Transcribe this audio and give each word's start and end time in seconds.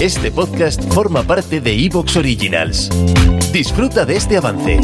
Este 0.00 0.32
podcast 0.32 0.82
forma 0.92 1.22
parte 1.22 1.60
de 1.60 1.72
Evox 1.84 2.16
Originals. 2.16 2.90
Disfruta 3.52 4.04
de 4.04 4.16
este 4.16 4.36
avance. 4.36 4.80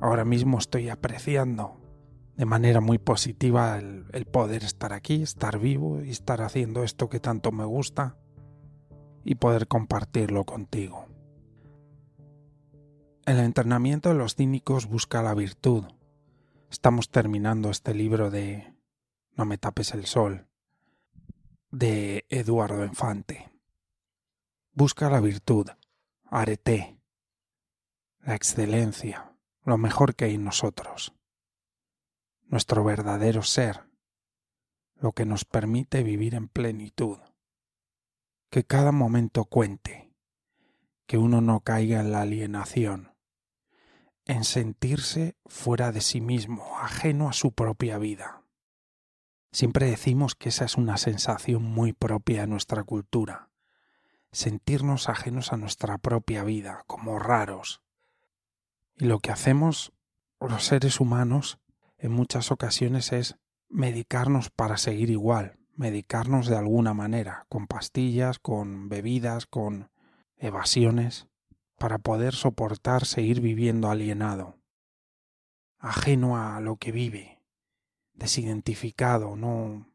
Ahora 0.00 0.24
mismo 0.24 0.58
estoy 0.58 0.88
apreciando 0.88 1.85
de 2.36 2.44
manera 2.44 2.80
muy 2.80 2.98
positiva 2.98 3.78
el, 3.78 4.26
poder 4.26 4.62
estar 4.62 4.92
aquí, 4.92 5.22
estar 5.22 5.58
vivo 5.58 6.02
y 6.02 6.10
estar 6.10 6.42
haciendo 6.42 6.84
esto 6.84 7.08
que 7.08 7.18
tanto 7.18 7.50
me 7.50 7.64
gusta 7.64 8.18
y 9.24 9.36
poder 9.36 9.66
compartirlo 9.66 10.44
contigo. 10.44 11.06
El 13.24 13.38
entrenamiento 13.38 14.10
de 14.10 14.16
los 14.16 14.36
cínicos 14.36 14.86
busca 14.86 15.22
la 15.22 15.34
virtud. 15.34 15.84
Estamos 16.70 17.10
terminando 17.10 17.70
este 17.70 17.94
libro 17.94 18.30
de 18.30 18.74
No 19.32 19.46
me 19.46 19.58
tapes 19.58 19.94
el 19.94 20.04
sol 20.04 20.46
de 21.70 22.26
Eduardo 22.28 22.84
Infante. 22.84 23.50
Busca 24.72 25.08
la 25.08 25.20
virtud, 25.20 25.68
arete, 26.26 27.00
la 28.20 28.34
excelencia, 28.34 29.32
lo 29.64 29.78
mejor 29.78 30.14
que 30.14 30.26
hay 30.26 30.34
en 30.34 30.44
nosotros 30.44 31.15
nuestro 32.46 32.84
verdadero 32.84 33.42
ser, 33.42 33.88
lo 34.94 35.12
que 35.12 35.26
nos 35.26 35.44
permite 35.44 36.02
vivir 36.02 36.34
en 36.34 36.48
plenitud. 36.48 37.18
Que 38.50 38.64
cada 38.64 38.92
momento 38.92 39.44
cuente, 39.44 40.12
que 41.06 41.18
uno 41.18 41.40
no 41.40 41.60
caiga 41.60 42.00
en 42.00 42.12
la 42.12 42.22
alienación, 42.22 43.14
en 44.24 44.44
sentirse 44.44 45.36
fuera 45.46 45.92
de 45.92 46.00
sí 46.00 46.20
mismo, 46.20 46.78
ajeno 46.78 47.28
a 47.28 47.32
su 47.32 47.52
propia 47.52 47.98
vida. 47.98 48.42
Siempre 49.52 49.86
decimos 49.86 50.34
que 50.34 50.50
esa 50.50 50.64
es 50.64 50.76
una 50.76 50.96
sensación 50.96 51.62
muy 51.62 51.92
propia 51.92 52.42
de 52.42 52.46
nuestra 52.46 52.84
cultura, 52.84 53.50
sentirnos 54.32 55.08
ajenos 55.08 55.52
a 55.52 55.56
nuestra 55.56 55.98
propia 55.98 56.44
vida, 56.44 56.84
como 56.86 57.18
raros. 57.18 57.82
Y 58.96 59.06
lo 59.06 59.18
que 59.20 59.30
hacemos 59.30 59.92
los 60.40 60.64
seres 60.64 61.00
humanos 61.00 61.58
en 61.98 62.12
muchas 62.12 62.50
ocasiones 62.50 63.12
es 63.12 63.36
medicarnos 63.68 64.50
para 64.50 64.76
seguir 64.76 65.10
igual, 65.10 65.58
medicarnos 65.74 66.46
de 66.46 66.56
alguna 66.56 66.94
manera, 66.94 67.46
con 67.48 67.66
pastillas, 67.66 68.38
con 68.38 68.88
bebidas, 68.88 69.46
con 69.46 69.90
evasiones, 70.36 71.28
para 71.78 71.98
poder 71.98 72.34
soportar 72.34 73.04
seguir 73.04 73.40
viviendo 73.40 73.90
alienado, 73.90 74.58
ajeno 75.78 76.36
a 76.36 76.60
lo 76.60 76.76
que 76.76 76.92
vive, 76.92 77.42
desidentificado, 78.14 79.36
no 79.36 79.86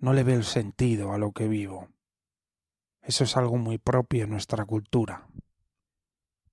no 0.00 0.12
le 0.12 0.22
ve 0.22 0.34
el 0.34 0.44
sentido 0.44 1.12
a 1.12 1.18
lo 1.18 1.32
que 1.32 1.48
vivo. 1.48 1.88
Eso 3.02 3.24
es 3.24 3.36
algo 3.36 3.56
muy 3.56 3.78
propio 3.78 4.24
en 4.24 4.30
nuestra 4.30 4.64
cultura. 4.64 5.28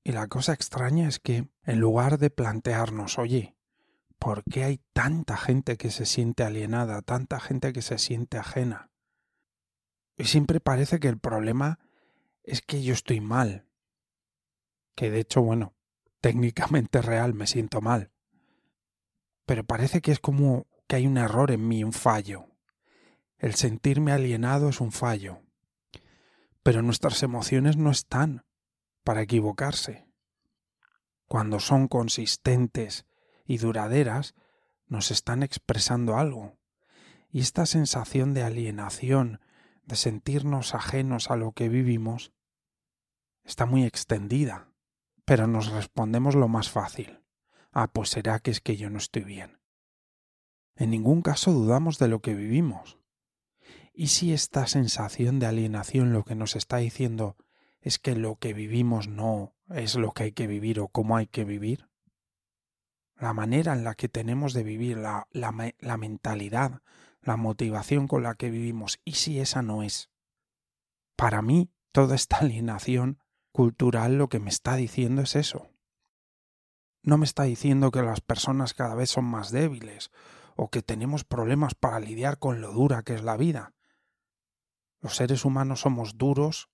Y 0.03 0.11
la 0.11 0.27
cosa 0.27 0.53
extraña 0.53 1.07
es 1.07 1.19
que, 1.19 1.47
en 1.63 1.79
lugar 1.79 2.17
de 2.17 2.29
plantearnos, 2.29 3.19
oye, 3.19 3.54
¿Por 4.19 4.43
qué 4.43 4.63
hay 4.63 4.81
tanta 4.93 5.37
gente 5.37 5.77
que 5.77 5.91
se 5.91 6.05
siente 6.05 6.43
alienada, 6.43 7.01
tanta 7.01 7.39
gente 7.39 7.73
que 7.73 7.81
se 7.81 7.97
siente 7.97 8.37
ajena? 8.37 8.89
Y 10.17 10.25
siempre 10.25 10.59
parece 10.59 10.99
que 10.99 11.09
el 11.09 11.19
problema 11.19 11.79
es 12.43 12.61
que 12.61 12.83
yo 12.83 12.93
estoy 12.93 13.21
mal. 13.21 13.67
Que 14.95 15.11
de 15.11 15.19
hecho, 15.19 15.41
bueno, 15.41 15.75
técnicamente 16.21 17.01
real 17.01 17.33
me 17.33 17.47
siento 17.47 17.81
mal. 17.81 18.11
Pero 19.45 19.63
parece 19.63 20.01
que 20.01 20.11
es 20.11 20.19
como 20.19 20.67
que 20.87 20.95
hay 20.95 21.07
un 21.07 21.17
error 21.17 21.51
en 21.51 21.67
mí, 21.67 21.83
un 21.83 21.93
fallo. 21.93 22.47
El 23.37 23.55
sentirme 23.55 24.11
alienado 24.11 24.69
es 24.69 24.81
un 24.81 24.91
fallo. 24.91 25.41
Pero 26.63 26.81
nuestras 26.81 27.21
emociones 27.21 27.77
no 27.77 27.91
están 27.91 28.45
para 29.03 29.21
equivocarse. 29.21 30.07
Cuando 31.27 31.59
son 31.59 31.87
consistentes 31.87 33.05
y 33.45 33.57
duraderas 33.57 34.35
nos 34.87 35.11
están 35.11 35.43
expresando 35.43 36.17
algo. 36.17 36.57
Y 37.29 37.39
esta 37.41 37.65
sensación 37.65 38.33
de 38.33 38.43
alienación, 38.43 39.39
de 39.83 39.95
sentirnos 39.95 40.73
ajenos 40.73 41.29
a 41.29 41.35
lo 41.35 41.51
que 41.51 41.69
vivimos, 41.69 42.33
está 43.43 43.65
muy 43.65 43.83
extendida. 43.83 44.69
Pero 45.25 45.47
nos 45.47 45.71
respondemos 45.71 46.35
lo 46.35 46.47
más 46.47 46.69
fácil. 46.69 47.23
Ah, 47.71 47.87
pues 47.87 48.09
será 48.09 48.39
que 48.39 48.51
es 48.51 48.61
que 48.61 48.77
yo 48.77 48.89
no 48.89 48.97
estoy 48.97 49.23
bien. 49.23 49.59
En 50.75 50.91
ningún 50.91 51.21
caso 51.21 51.51
dudamos 51.51 51.97
de 51.99 52.07
lo 52.07 52.21
que 52.21 52.35
vivimos. 52.35 52.99
¿Y 53.93 54.07
si 54.07 54.33
esta 54.33 54.67
sensación 54.67 55.39
de 55.39 55.47
alienación 55.47 56.13
lo 56.13 56.23
que 56.23 56.35
nos 56.35 56.55
está 56.55 56.77
diciendo 56.77 57.37
es 57.79 57.97
que 57.97 58.15
lo 58.15 58.35
que 58.35 58.53
vivimos 58.53 59.07
no 59.07 59.55
es 59.69 59.95
lo 59.95 60.11
que 60.11 60.23
hay 60.23 60.31
que 60.31 60.47
vivir 60.47 60.79
o 60.79 60.89
cómo 60.89 61.17
hay 61.17 61.27
que 61.27 61.45
vivir? 61.45 61.87
La 63.17 63.33
manera 63.33 63.73
en 63.73 63.83
la 63.83 63.95
que 63.95 64.09
tenemos 64.09 64.53
de 64.53 64.63
vivir, 64.63 64.97
la, 64.97 65.27
la, 65.31 65.73
la, 65.79 65.97
mentalidad, 65.97 66.81
la 67.21 67.37
motivación 67.37 68.07
con 68.07 68.23
la 68.23 68.35
que 68.35 68.49
vivimos, 68.49 68.99
y 69.05 69.13
si 69.13 69.39
esa 69.39 69.61
no 69.61 69.83
es. 69.83 70.09
Para 71.15 71.41
mí, 71.41 71.69
toda 71.91 72.15
esta 72.15 72.37
alienación 72.41 73.19
cultural 73.51 74.17
lo 74.17 74.27
que 74.27 74.39
me 74.39 74.49
está 74.49 74.75
diciendo 74.75 75.21
es 75.21 75.35
eso. 75.35 75.69
No 77.03 77.17
me 77.17 77.25
está 77.25 77.43
diciendo 77.43 77.91
que 77.91 78.01
las 78.01 78.19
personas 78.19 78.73
cada 78.73 78.95
vez 78.95 79.11
son 79.11 79.25
más 79.25 79.51
débiles 79.51 80.11
o 80.55 80.69
que 80.69 80.81
tenemos 80.81 81.23
problemas 81.23 81.75
para 81.75 81.99
lidiar 81.99 82.39
con 82.39 82.61
lo 82.61 82.73
dura 82.73 83.03
que 83.03 83.13
es 83.13 83.23
la 83.23 83.37
vida. 83.37 83.73
Los 85.01 85.15
seres 85.15 85.45
humanos 85.45 85.81
somos 85.81 86.17
duros, 86.17 86.69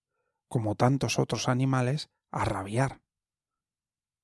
como 0.47 0.75
tantos 0.75 1.19
otros 1.19 1.50
animales, 1.50 2.09
a 2.31 2.46
rabiar 2.46 3.02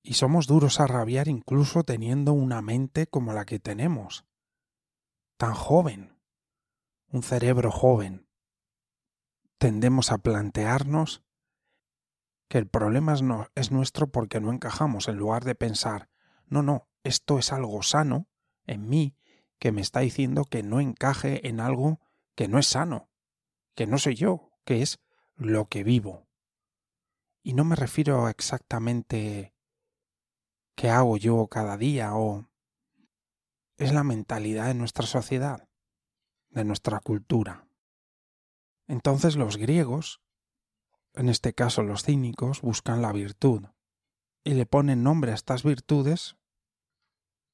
y 0.07 0.13
somos 0.13 0.47
duros 0.47 0.79
a 0.79 0.88
rabiar 0.88 1.28
incluso 1.28 1.84
teniendo 1.84 2.31
una 2.31 2.62
mente 2.62 3.07
como 3.07 3.34
la 3.34 3.44
que 3.44 3.59
tenemos. 3.59 4.25
Tan 5.35 5.53
joven. 5.53 6.18
Un 7.09 7.23
cerebro 7.23 7.72
joven. 7.72 8.25
Tendemos 9.57 10.13
a 10.13 10.19
plantearnos 10.19 11.25
que 12.47 12.57
el 12.57 12.68
problema 12.68 13.16
es, 13.16 13.22
no, 13.22 13.47
es 13.53 13.73
nuestro 13.73 14.09
porque 14.09 14.40
no 14.40 14.53
encajamos, 14.53 15.09
en 15.09 15.18
lugar 15.18 15.44
de 15.44 15.56
pensar, 15.56 16.09
no, 16.45 16.63
no, 16.63 16.88
esto 17.03 17.38
es 17.38 17.51
algo 17.51 17.84
sano 17.84 18.29
en 18.66 18.88
mí 18.88 19.18
que 19.59 19.74
me 19.74 19.81
está 19.81 20.00
diciendo 20.00 20.45
que 20.45 20.63
no 20.63 20.79
encaje 20.79 21.50
en 21.50 21.60
algo 21.60 22.00
que 22.33 22.48
no 22.48 22.60
es 22.60 22.68
sano, 22.68 23.10
que 23.75 23.88
no 23.88 23.98
soy 23.98 24.15
yo, 24.15 24.53
que 24.63 24.81
es 24.81 25.01
lo 25.36 25.68
que 25.68 25.83
vivo. 25.83 26.30
Y 27.44 27.56
no 27.56 27.65
me 27.65 27.75
refiero 27.75 28.30
exactamente 28.30 29.56
¿Qué 30.77 30.91
hago 30.91 31.18
yo 31.18 31.47
cada 31.47 31.75
día? 31.75 32.15
o 32.15 32.47
es 33.77 33.91
la 33.94 34.03
mentalidad 34.03 34.68
de 34.68 34.75
nuestra 34.75 35.07
sociedad, 35.07 35.68
de 36.51 36.65
nuestra 36.65 37.00
cultura. 37.00 37.68
Entonces 38.85 39.38
los 39.38 39.57
griegos, 39.57 40.21
en 41.15 41.29
este 41.29 41.53
caso 41.53 41.81
los 41.81 42.03
cínicos, 42.03 42.62
buscan 42.62 43.01
la 43.01 43.12
virtud 43.12 43.63
y 44.44 44.53
le 44.53 44.68
ponen 44.68 45.01
nombre 45.01 45.31
a 45.31 45.35
estas 45.35 45.63
virtudes 45.63 46.35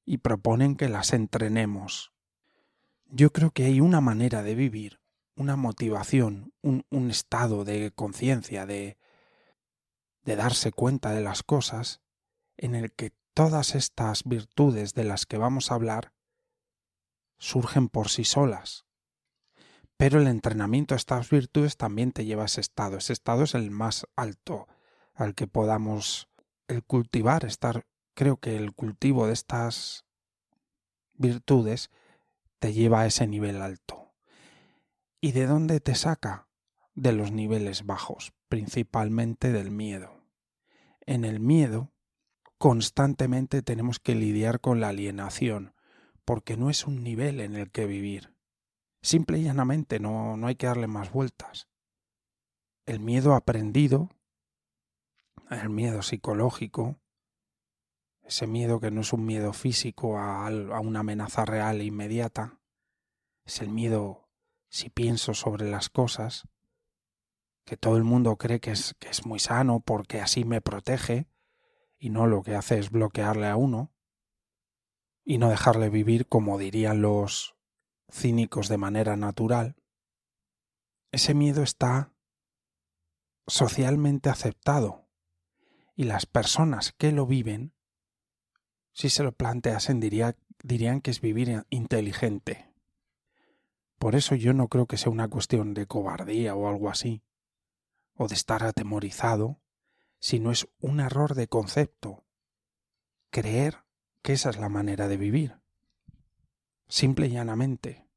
y 0.04 0.18
proponen 0.18 0.76
que 0.76 0.90
las 0.90 1.14
entrenemos. 1.14 2.12
Yo 3.06 3.32
creo 3.32 3.52
que 3.52 3.64
hay 3.64 3.80
una 3.80 4.02
manera 4.02 4.42
de 4.42 4.54
vivir, 4.54 5.00
una 5.34 5.56
motivación, 5.56 6.52
un, 6.60 6.84
un 6.90 7.10
estado 7.10 7.64
de 7.64 7.90
conciencia, 7.90 8.66
de, 8.66 8.98
de 10.24 10.36
darse 10.36 10.72
cuenta 10.72 11.12
de 11.12 11.22
las 11.22 11.42
cosas, 11.42 12.03
en 12.56 12.74
el 12.74 12.92
que 12.92 13.12
todas 13.34 13.74
estas 13.74 14.24
virtudes 14.24 14.94
de 14.94 15.04
las 15.04 15.26
que 15.26 15.38
vamos 15.38 15.70
a 15.70 15.74
hablar 15.74 16.12
surgen 17.38 17.88
por 17.88 18.08
sí 18.08 18.24
solas. 18.24 18.86
Pero 19.96 20.20
el 20.20 20.26
entrenamiento 20.26 20.94
a 20.94 20.96
estas 20.96 21.30
virtudes 21.30 21.76
también 21.76 22.12
te 22.12 22.24
lleva 22.24 22.42
a 22.42 22.46
ese 22.46 22.60
estado. 22.60 22.96
Ese 22.96 23.12
estado 23.12 23.44
es 23.44 23.54
el 23.54 23.70
más 23.70 24.06
alto 24.16 24.66
al 25.14 25.34
que 25.34 25.46
podamos 25.46 26.28
el 26.66 26.82
cultivar, 26.82 27.44
estar, 27.44 27.86
creo 28.14 28.38
que 28.38 28.56
el 28.56 28.72
cultivo 28.72 29.26
de 29.26 29.32
estas 29.32 30.04
virtudes 31.14 31.90
te 32.58 32.72
lleva 32.72 33.00
a 33.00 33.06
ese 33.06 33.26
nivel 33.26 33.62
alto. 33.62 34.14
¿Y 35.20 35.32
de 35.32 35.46
dónde 35.46 35.80
te 35.80 35.94
saca? 35.94 36.48
De 36.94 37.12
los 37.12 37.32
niveles 37.32 37.86
bajos, 37.86 38.32
principalmente 38.48 39.52
del 39.52 39.70
miedo. 39.70 40.22
En 41.00 41.24
el 41.24 41.40
miedo 41.40 41.93
constantemente 42.64 43.60
tenemos 43.60 43.98
que 44.00 44.14
lidiar 44.14 44.58
con 44.58 44.80
la 44.80 44.88
alienación, 44.88 45.74
porque 46.24 46.56
no 46.56 46.70
es 46.70 46.86
un 46.86 47.04
nivel 47.04 47.40
en 47.40 47.56
el 47.56 47.70
que 47.70 47.84
vivir. 47.84 48.34
Simple 49.02 49.38
y 49.38 49.42
llanamente 49.42 50.00
no, 50.00 50.38
no 50.38 50.46
hay 50.46 50.54
que 50.54 50.66
darle 50.66 50.86
más 50.86 51.12
vueltas. 51.12 51.68
El 52.86 53.00
miedo 53.00 53.34
aprendido, 53.34 54.08
el 55.50 55.68
miedo 55.68 56.00
psicológico, 56.00 56.98
ese 58.22 58.46
miedo 58.46 58.80
que 58.80 58.90
no 58.90 59.02
es 59.02 59.12
un 59.12 59.26
miedo 59.26 59.52
físico 59.52 60.16
a, 60.16 60.46
a 60.46 60.80
una 60.80 61.00
amenaza 61.00 61.44
real 61.44 61.82
e 61.82 61.84
inmediata, 61.84 62.60
es 63.44 63.60
el 63.60 63.68
miedo 63.68 64.26
si 64.70 64.88
pienso 64.88 65.34
sobre 65.34 65.70
las 65.70 65.90
cosas, 65.90 66.48
que 67.66 67.76
todo 67.76 67.98
el 67.98 68.04
mundo 68.04 68.36
cree 68.36 68.58
que 68.58 68.70
es, 68.70 68.94
que 68.98 69.10
es 69.10 69.26
muy 69.26 69.38
sano 69.38 69.80
porque 69.80 70.22
así 70.22 70.46
me 70.46 70.62
protege, 70.62 71.28
y 71.98 72.10
no 72.10 72.26
lo 72.26 72.42
que 72.42 72.54
hace 72.54 72.78
es 72.78 72.90
bloquearle 72.90 73.46
a 73.46 73.56
uno, 73.56 73.92
y 75.24 75.38
no 75.38 75.48
dejarle 75.48 75.88
vivir 75.88 76.26
como 76.28 76.58
dirían 76.58 77.00
los 77.00 77.56
cínicos 78.10 78.68
de 78.68 78.76
manera 78.76 79.16
natural, 79.16 79.76
ese 81.10 81.32
miedo 81.32 81.62
está 81.62 82.12
socialmente 83.46 84.28
aceptado 84.28 85.08
y 85.94 86.04
las 86.04 86.26
personas 86.26 86.92
que 86.92 87.12
lo 87.12 87.26
viven, 87.26 87.72
si 88.92 89.10
se 89.10 89.22
lo 89.22 89.32
planteasen, 89.32 90.00
dirían 90.00 91.00
que 91.00 91.10
es 91.10 91.20
vivir 91.20 91.64
inteligente. 91.70 92.72
Por 93.98 94.16
eso 94.16 94.34
yo 94.34 94.52
no 94.52 94.68
creo 94.68 94.86
que 94.86 94.96
sea 94.96 95.12
una 95.12 95.28
cuestión 95.28 95.72
de 95.72 95.86
cobardía 95.86 96.54
o 96.54 96.68
algo 96.68 96.90
así, 96.90 97.22
o 98.14 98.28
de 98.28 98.34
estar 98.34 98.62
atemorizado, 98.64 99.60
sino 100.24 100.50
es 100.50 100.66
un 100.80 101.00
error 101.00 101.34
de 101.34 101.48
concepto. 101.48 102.24
Creer 103.28 103.84
que 104.22 104.32
esa 104.32 104.48
es 104.48 104.56
la 104.56 104.70
manera 104.70 105.06
de 105.06 105.18
vivir. 105.18 105.60
Simple 106.88 107.26
y 107.26 107.32
llanamente. 107.32 108.08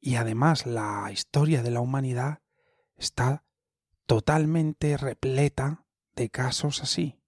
Y 0.00 0.14
además 0.14 0.64
la 0.64 1.10
historia 1.10 1.64
de 1.64 1.72
la 1.72 1.80
humanidad 1.80 2.38
está 2.94 3.42
totalmente 4.06 4.96
repleta 4.96 5.84
de 6.14 6.30
casos 6.30 6.84
así, 6.84 7.18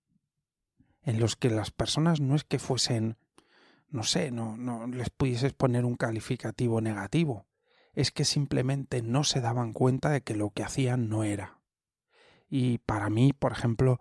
en 1.03 1.19
los 1.19 1.35
que 1.35 1.51
las 1.51 1.73
personas 1.73 2.21
no 2.21 2.37
es 2.37 2.45
que 2.45 2.61
fuesen, 2.61 3.17
no 3.89 4.05
sé, 4.05 4.31
no, 4.31 4.57
no 4.57 4.87
les 4.87 5.11
pudieses 5.11 5.53
poner 5.53 5.85
un 5.85 5.97
calificativo 5.97 6.81
negativo, 6.81 7.49
es 7.93 8.13
que 8.13 8.25
simplemente 8.25 9.03
no 9.03 9.25
se 9.25 9.41
daban 9.41 9.73
cuenta 9.73 10.11
de 10.11 10.21
que 10.21 10.37
lo 10.37 10.51
que 10.51 10.63
hacían 10.63 11.09
no 11.09 11.25
era. 11.25 11.61
Y 12.49 12.79
para 12.79 13.11
mí, 13.11 13.33
por 13.33 13.51
ejemplo, 13.51 14.01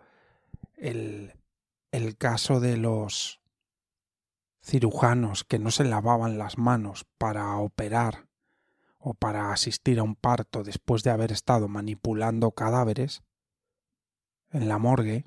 el, 0.78 1.34
el 1.92 2.18
caso 2.18 2.60
de 2.60 2.78
los 2.78 3.42
cirujanos 4.64 5.44
que 5.44 5.60
no 5.60 5.72
se 5.72 5.84
lavaban 5.84 6.38
las 6.38 6.58
manos 6.58 7.06
para 7.18 7.56
operar 7.58 8.28
o 8.98 9.14
para 9.14 9.52
asistir 9.52 10.00
a 10.00 10.04
un 10.04 10.16
parto 10.16 10.64
después 10.64 11.04
de 11.04 11.12
haber 11.12 11.32
estado 11.32 11.68
manipulando 11.68 12.52
cadáveres 12.52 13.24
en 14.52 14.68
la 14.68 14.78
morgue, 14.78 15.26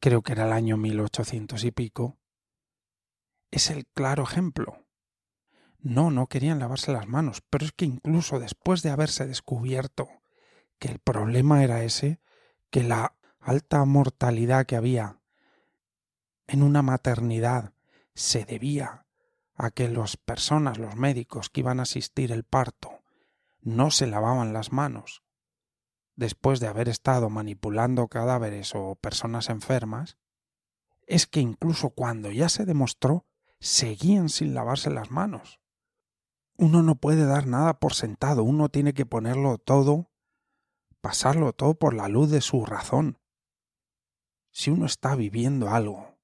creo 0.00 0.22
que 0.22 0.32
era 0.32 0.46
el 0.46 0.52
año 0.52 0.76
1800 0.76 1.64
y 1.64 1.70
pico, 1.70 2.18
es 3.50 3.70
el 3.70 3.86
claro 3.86 4.24
ejemplo. 4.24 4.86
No, 5.78 6.10
no 6.10 6.26
querían 6.28 6.58
lavarse 6.58 6.92
las 6.92 7.06
manos, 7.06 7.42
pero 7.50 7.64
es 7.64 7.72
que 7.72 7.84
incluso 7.84 8.38
después 8.38 8.82
de 8.82 8.90
haberse 8.90 9.26
descubierto 9.26 10.08
que 10.78 10.88
el 10.88 10.98
problema 10.98 11.62
era 11.62 11.82
ese, 11.82 12.20
que 12.70 12.82
la 12.82 13.16
alta 13.42 13.84
mortalidad 13.84 14.66
que 14.66 14.76
había 14.76 15.18
en 16.46 16.62
una 16.62 16.82
maternidad 16.82 17.72
se 18.14 18.44
debía 18.44 19.06
a 19.54 19.70
que 19.70 19.88
las 19.88 20.16
personas, 20.16 20.78
los 20.78 20.96
médicos 20.96 21.50
que 21.50 21.60
iban 21.60 21.80
a 21.80 21.84
asistir 21.84 22.32
el 22.32 22.44
parto, 22.44 23.02
no 23.60 23.90
se 23.90 24.06
lavaban 24.06 24.52
las 24.52 24.72
manos 24.72 25.22
después 26.16 26.60
de 26.60 26.68
haber 26.68 26.88
estado 26.88 27.30
manipulando 27.30 28.08
cadáveres 28.08 28.74
o 28.74 28.96
personas 28.96 29.48
enfermas, 29.48 30.18
es 31.06 31.26
que 31.26 31.40
incluso 31.40 31.90
cuando 31.90 32.30
ya 32.30 32.48
se 32.48 32.64
demostró, 32.64 33.26
seguían 33.60 34.28
sin 34.28 34.54
lavarse 34.54 34.90
las 34.90 35.10
manos. 35.10 35.60
Uno 36.56 36.82
no 36.82 36.96
puede 36.96 37.24
dar 37.24 37.46
nada 37.46 37.78
por 37.78 37.94
sentado, 37.94 38.44
uno 38.44 38.68
tiene 38.68 38.92
que 38.92 39.06
ponerlo 39.06 39.58
todo, 39.58 40.10
pasarlo 41.00 41.52
todo 41.52 41.74
por 41.74 41.94
la 41.94 42.08
luz 42.08 42.30
de 42.30 42.40
su 42.40 42.64
razón. 42.64 43.18
Si 44.52 44.70
uno 44.70 44.86
está 44.86 45.16
viviendo 45.16 45.70
algo 45.70 46.18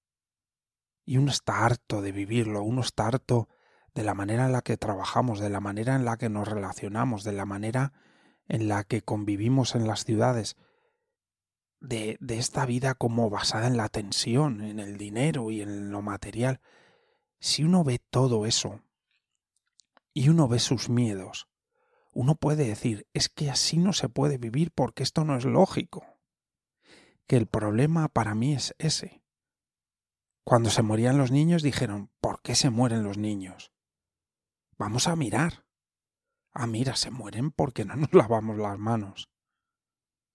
y 1.04 1.16
uno 1.16 1.30
está 1.30 1.64
harto 1.64 2.02
de 2.02 2.12
vivirlo, 2.12 2.62
uno 2.62 2.82
está 2.82 3.06
harto 3.06 3.48
de 3.94 4.04
la 4.04 4.14
manera 4.14 4.44
en 4.46 4.52
la 4.52 4.60
que 4.62 4.76
trabajamos, 4.76 5.40
de 5.40 5.48
la 5.48 5.60
manera 5.60 5.96
en 5.96 6.04
la 6.04 6.18
que 6.18 6.28
nos 6.28 6.46
relacionamos, 6.46 7.24
de 7.24 7.32
la 7.32 7.46
manera 7.46 7.94
en 8.46 8.68
la 8.68 8.84
que 8.84 9.02
convivimos 9.02 9.74
en 9.74 9.86
las 9.86 10.04
ciudades, 10.04 10.56
de, 11.80 12.18
de 12.20 12.38
esta 12.38 12.66
vida 12.66 12.94
como 12.94 13.30
basada 13.30 13.66
en 13.66 13.78
la 13.78 13.88
tensión, 13.88 14.60
en 14.60 14.78
el 14.78 14.98
dinero 14.98 15.50
y 15.50 15.62
en 15.62 15.90
lo 15.90 16.02
material, 16.02 16.60
si 17.40 17.64
uno 17.64 17.82
ve 17.82 17.98
todo 17.98 18.44
eso 18.44 18.82
y 20.12 20.28
uno 20.28 20.48
ve 20.48 20.58
sus 20.58 20.90
miedos, 20.90 21.48
uno 22.12 22.34
puede 22.34 22.66
decir, 22.66 23.06
es 23.14 23.28
que 23.28 23.50
así 23.50 23.78
no 23.78 23.92
se 23.94 24.08
puede 24.08 24.36
vivir 24.36 24.70
porque 24.72 25.02
esto 25.02 25.24
no 25.24 25.36
es 25.36 25.44
lógico. 25.44 26.17
Que 27.28 27.36
el 27.36 27.46
problema 27.46 28.08
para 28.08 28.34
mí 28.34 28.54
es 28.54 28.74
ese, 28.78 29.22
cuando 30.48 30.70
se 30.70 30.80
morían 30.80 31.18
los 31.18 31.30
niños 31.30 31.62
dijeron, 31.62 32.10
¿por 32.22 32.40
qué 32.40 32.54
se 32.54 32.70
mueren 32.70 33.02
los 33.02 33.18
niños? 33.18 33.70
Vamos 34.78 35.06
a 35.06 35.14
mirar. 35.14 35.66
Ah, 36.52 36.66
mira, 36.66 36.96
se 36.96 37.10
mueren 37.10 37.50
porque 37.50 37.84
no 37.84 37.96
nos 37.96 38.10
lavamos 38.14 38.56
las 38.56 38.78
manos. 38.78 39.28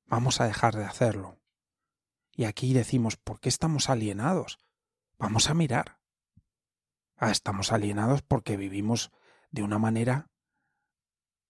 Vamos 0.06 0.40
a 0.40 0.46
dejar 0.46 0.76
de 0.76 0.86
hacerlo. 0.86 1.42
Y 2.36 2.44
aquí 2.44 2.76
decimos, 2.76 3.18
¿por 3.18 3.40
qué 3.40 3.50
estamos 3.50 3.90
alienados? 3.90 4.60
Vamos 5.18 5.50
a 5.50 5.56
mirar. 5.56 6.00
Ah, 7.16 7.32
estamos 7.32 7.72
alienados 7.72 8.22
porque 8.22 8.56
vivimos 8.56 9.12
de 9.50 9.64
una 9.64 9.80
manera 9.80 10.30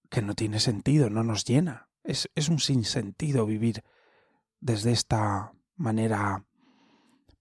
que 0.10 0.22
no 0.22 0.36
tiene 0.36 0.62
sentido, 0.62 1.10
no 1.10 1.26
nos 1.26 1.44
llena. 1.44 1.90
Es, 2.06 2.30
es 2.34 2.48
un 2.48 2.60
sinsentido 2.60 3.46
vivir 3.46 3.84
desde 4.64 4.94
esta 4.94 5.54
manera 5.76 6.46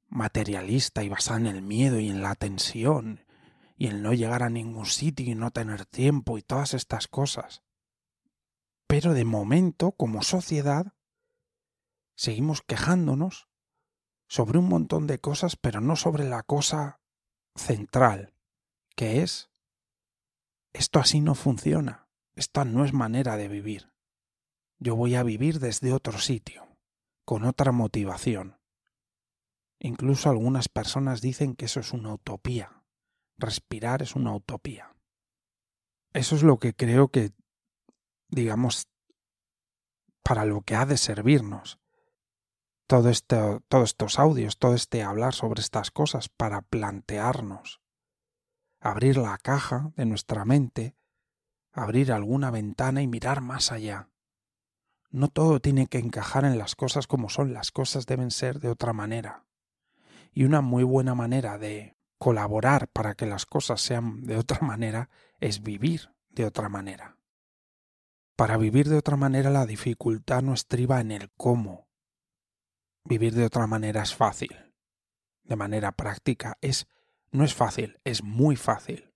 materialista 0.09 1.05
y 1.05 1.09
basada 1.09 1.39
en 1.39 1.47
el 1.47 1.63
miedo 1.63 2.01
y 2.01 2.09
en 2.09 2.21
la 2.21 2.35
tensión 2.35 3.25
y 3.77 3.87
en 3.87 4.03
no 4.03 4.13
llegar 4.13 4.43
a 4.43 4.51
ningún 4.51 4.87
sitio 4.87 5.31
y 5.31 5.37
no 5.37 5.53
tener 5.53 5.87
tiempo 5.87 6.37
y 6.37 6.43
todas 6.43 6.75
estas 6.75 7.07
cosas. 7.07 7.63
Pero 8.89 9.15
de 9.15 9.25
momento, 9.25 9.93
como 9.93 10.23
sociedad, 10.23 10.95
seguimos 12.17 12.61
quejándonos 12.61 13.49
sobre 14.27 14.59
un 14.59 14.69
montón 14.69 15.07
de 15.07 15.21
cosas, 15.21 15.55
pero 15.55 15.81
no 15.81 15.95
sobre 15.95 16.29
la 16.29 16.43
cosa 16.43 17.01
central, 17.55 18.35
que 18.97 19.23
es 19.23 19.49
esto 20.73 20.99
así 20.99 21.21
no 21.21 21.37
funciona, 21.37 22.09
esta 22.35 22.65
no 22.65 22.85
es 22.85 22.93
manera 22.93 23.37
de 23.37 23.47
vivir. 23.47 23.93
Yo 24.81 24.97
voy 24.97 25.15
a 25.15 25.23
vivir 25.23 25.61
desde 25.61 25.93
otro 25.93 26.19
sitio, 26.19 26.72
con 27.25 27.45
otra 27.45 27.73
motivación. 27.73 28.59
Incluso 29.79 30.31
algunas 30.31 30.69
personas 30.69 31.21
dicen 31.21 31.57
que 31.57 31.65
eso 31.65 31.81
es 31.81 31.93
una 31.93 32.15
utopía. 32.15 32.85
Respirar 33.37 34.03
es 34.03 34.15
una 34.15 34.35
utopía. 34.35 34.95
Eso 36.13 36.37
es 36.37 36.43
lo 36.43 36.59
que 36.59 36.75
creo 36.75 37.09
que, 37.09 37.33
digamos, 38.29 38.89
para 40.23 40.45
lo 40.45 40.61
que 40.63 40.77
ha 40.77 40.87
de 40.87 40.97
servirnos. 40.97 41.81
Todo 42.87 43.09
esto, 43.09 43.63
todos 43.69 43.91
estos 43.91 44.19
audios, 44.19 44.59
todo 44.59 44.75
este 44.75 45.03
hablar 45.03 45.35
sobre 45.35 45.61
estas 45.61 45.91
cosas 45.91 46.29
para 46.29 46.63
plantearnos, 46.63 47.81
abrir 48.81 49.17
la 49.17 49.39
caja 49.39 49.93
de 49.97 50.05
nuestra 50.05 50.45
mente, 50.45 50.95
abrir 51.73 52.13
alguna 52.13 52.51
ventana 52.51 53.03
y 53.03 53.07
mirar 53.07 53.41
más 53.41 53.73
allá. 53.73 54.12
No 55.13 55.29
todo 55.29 55.61
tiene 55.61 55.87
que 55.87 55.99
encajar 55.99 56.45
en 56.45 56.59
las 56.59 56.75
cosas 56.75 57.07
como 57.07 57.29
son, 57.29 57.53
las 57.53 57.71
cosas 57.71 58.07
deben 58.07 58.31
ser 58.31 58.59
de 58.59 58.69
otra 58.69 58.93
manera 58.93 59.45
y 60.33 60.45
una 60.45 60.61
muy 60.61 60.83
buena 60.83 61.15
manera 61.15 61.59
de 61.59 61.97
colaborar 62.19 62.89
para 62.89 63.15
que 63.15 63.27
las 63.27 63.47
cosas 63.47 63.81
sean 63.81 64.25
de 64.25 64.37
otra 64.37 64.61
manera 64.63 65.11
es 65.41 65.63
vivir 65.63 66.11
de 66.31 66.47
otra 66.47 66.69
manera. 66.69 67.19
Para 68.37 68.57
vivir 68.57 68.89
de 68.89 68.97
otra 68.97 69.17
manera 69.17 69.51
la 69.51 69.67
dificultad 69.67 70.43
no 70.43 70.55
estriba 70.55 71.01
en 71.01 71.11
el 71.11 71.31
cómo. 71.37 71.89
Vivir 73.05 73.35
de 73.35 73.45
otra 73.45 73.67
manera 73.67 74.03
es 74.03 74.15
fácil. 74.15 74.73
De 75.45 75.57
manera 75.57 75.93
práctica 75.93 76.57
es 76.61 76.87
no 77.31 77.45
es 77.45 77.55
fácil, 77.55 77.99
es 78.05 78.23
muy 78.23 78.57
fácil. 78.57 79.13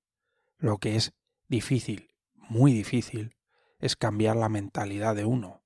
Lo 0.58 0.78
que 0.78 0.96
es 0.96 1.12
difícil, 1.48 2.14
muy 2.34 2.72
difícil, 2.72 3.36
es 3.78 3.94
cambiar 3.94 4.36
la 4.36 4.48
mentalidad 4.48 5.14
de 5.14 5.26
uno, 5.26 5.62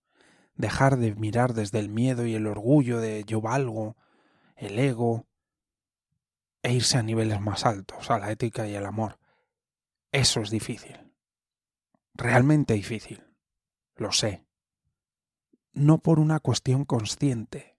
dejar 0.60 0.96
de 0.98 1.14
mirar 1.14 1.54
desde 1.54 1.78
el 1.78 1.88
miedo 1.88 2.26
y 2.26 2.34
el 2.34 2.46
orgullo 2.46 3.00
de 3.00 3.24
yo 3.24 3.40
valgo, 3.40 3.96
el 4.56 4.78
ego, 4.78 5.26
e 6.62 6.74
irse 6.74 6.98
a 6.98 7.02
niveles 7.02 7.40
más 7.40 7.64
altos, 7.64 8.10
a 8.10 8.18
la 8.18 8.30
ética 8.30 8.68
y 8.68 8.74
el 8.74 8.84
amor. 8.84 9.18
Eso 10.12 10.40
es 10.40 10.50
difícil. 10.50 11.12
Realmente 12.14 12.74
difícil. 12.74 13.24
Lo 13.96 14.12
sé. 14.12 14.44
No 15.72 15.98
por 15.98 16.18
una 16.18 16.40
cuestión 16.40 16.84
consciente. 16.84 17.78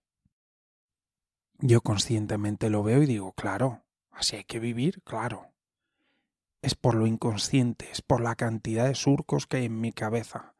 Yo 1.58 1.80
conscientemente 1.80 2.70
lo 2.70 2.82
veo 2.82 3.02
y 3.02 3.06
digo, 3.06 3.32
claro, 3.34 3.84
así 4.10 4.36
hay 4.36 4.44
que 4.44 4.58
vivir, 4.58 5.02
claro. 5.02 5.52
Es 6.60 6.74
por 6.74 6.94
lo 6.94 7.06
inconsciente, 7.06 7.88
es 7.90 8.02
por 8.02 8.20
la 8.20 8.34
cantidad 8.34 8.86
de 8.86 8.94
surcos 8.94 9.46
que 9.46 9.58
hay 9.58 9.64
en 9.66 9.80
mi 9.80 9.92
cabeza, 9.92 10.54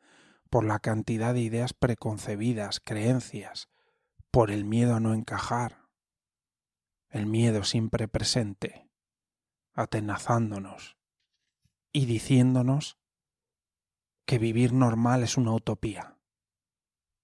por 0.52 0.64
la 0.64 0.80
cantidad 0.80 1.32
de 1.32 1.40
ideas 1.40 1.72
preconcebidas, 1.72 2.78
creencias, 2.78 3.70
por 4.30 4.50
el 4.50 4.66
miedo 4.66 4.94
a 4.94 5.00
no 5.00 5.14
encajar, 5.14 5.88
el 7.08 7.24
miedo 7.24 7.64
siempre 7.64 8.06
presente, 8.06 8.86
atenazándonos 9.72 10.98
y 11.90 12.04
diciéndonos 12.04 12.98
que 14.26 14.38
vivir 14.38 14.74
normal 14.74 15.22
es 15.22 15.38
una 15.38 15.54
utopía, 15.54 16.18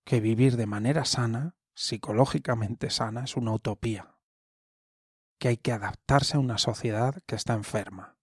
que 0.04 0.20
vivir 0.20 0.56
de 0.56 0.64
manera 0.64 1.04
sana, 1.04 1.54
psicológicamente 1.74 2.88
sana, 2.88 3.24
es 3.24 3.36
una 3.36 3.52
utopía, 3.52 4.16
que 5.38 5.48
hay 5.48 5.56
que 5.58 5.72
adaptarse 5.72 6.38
a 6.38 6.40
una 6.40 6.56
sociedad 6.56 7.22
que 7.26 7.34
está 7.34 7.52
enferma. 7.52 8.16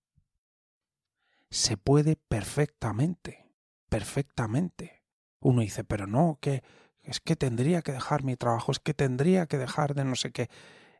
Se 1.51 1.77
puede 1.77 2.15
perfectamente, 2.15 3.44
perfectamente. 3.89 5.03
Uno 5.39 5.61
dice, 5.61 5.83
pero 5.83 6.07
no, 6.07 6.37
que 6.41 6.63
es 7.01 7.19
que 7.19 7.35
tendría 7.35 7.81
que 7.81 7.91
dejar 7.91 8.23
mi 8.23 8.35
trabajo, 8.35 8.71
es 8.71 8.79
que 8.79 8.93
tendría 8.93 9.45
que 9.45 9.57
dejar 9.57 9.93
de 9.93 10.05
no 10.05 10.15
sé 10.15 10.31
qué 10.31 10.49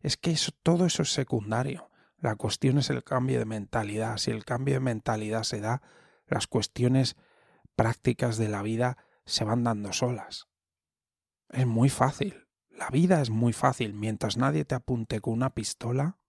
es 0.06 0.18
que 0.18 0.30
eso, 0.30 0.51
todo 0.62 0.86
eso 0.86 1.01
es 1.01 1.12
secundario. 1.12 1.89
La 2.20 2.36
cuestión 2.36 2.77
es 2.77 2.92
el 2.92 3.04
cambio 3.04 3.39
de 3.39 3.46
mentalidad. 3.46 4.18
Si 4.18 4.30
el 4.30 4.46
cambio 4.46 4.75
de 4.75 4.80
mentalidad 4.80 5.42
se 5.42 5.62
da, 5.62 5.82
las 6.27 6.46
cuestiones 6.46 7.15
prácticas 7.75 8.38
de 8.38 8.48
la 8.48 8.62
vida 8.62 8.98
se 9.25 9.46
van 9.46 9.63
dando 9.63 9.94
solas. 9.94 10.48
Es 11.50 11.65
muy 11.65 11.89
fácil. 11.89 12.48
La 12.70 12.89
vida 12.92 13.20
es 13.20 13.32
muy 13.32 13.51
fácil. 13.51 13.96
Mientras 13.96 14.38
nadie 14.38 14.63
te 14.63 14.75
apunte 14.75 15.22
con 15.22 15.34
una 15.34 15.56
pistola, 15.56 16.20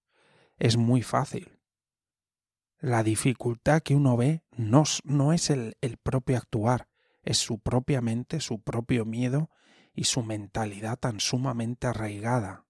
es 0.57 0.79
muy 0.79 1.03
fácil. 1.03 1.56
La 2.79 3.03
dificultad 3.03 3.83
que 3.83 3.95
uno 3.95 4.17
ve 4.17 4.43
no, 4.57 4.85
no 5.05 5.33
es 5.33 5.51
el, 5.51 5.77
el 5.81 5.97
propio 5.97 6.37
actuar, 6.37 6.89
es 7.23 7.39
su 7.39 7.59
propia 7.59 8.01
mente, 8.01 8.41
su 8.41 8.61
propio 8.61 9.05
miedo 9.05 9.51
y 9.95 10.05
su 10.05 10.23
mentalidad 10.23 10.99
tan 10.99 11.21
sumamente 11.21 11.87
arraigada 11.87 12.67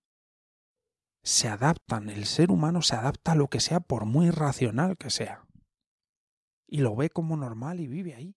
se 1.27 1.49
adaptan, 1.49 2.09
el 2.09 2.25
ser 2.25 2.53
humano 2.53 2.83
se 2.83 2.95
adapta 2.95 3.33
a 3.33 3.35
lo 3.35 3.49
que 3.49 3.59
sea 3.59 3.81
por 3.81 4.05
muy 4.05 4.31
racional 4.31 4.97
que 4.97 5.11
sea. 5.11 5.45
Y 6.69 6.79
lo 6.79 6.95
ve 6.95 7.11
como 7.11 7.37
normal 7.37 7.81
y 7.81 7.89
vive 7.89 8.15
ahí. 8.15 8.37